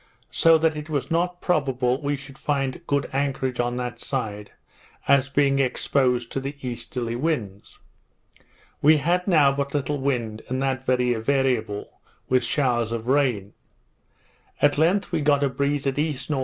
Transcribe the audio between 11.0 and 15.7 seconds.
variable, with showers of rain. At length we got a